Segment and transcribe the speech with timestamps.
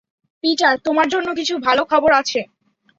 [0.43, 2.39] Peter, তোমার জন্য কিছু ভালো খবর আছে।